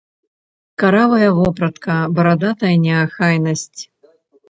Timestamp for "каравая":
0.83-1.27